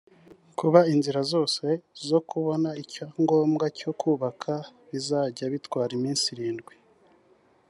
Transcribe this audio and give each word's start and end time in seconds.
Kuba 0.59 0.79
inzira 0.93 1.21
zose 1.31 1.65
zo 2.07 2.19
kubona 2.29 2.69
icyangombwa 2.81 3.65
cyo 3.79 3.91
kubaka 4.01 4.53
bizajya 4.89 5.45
bitwara 5.53 5.91
iminsi 5.99 6.27
irindwi 6.35 6.75